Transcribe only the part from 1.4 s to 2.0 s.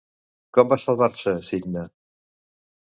Cicne?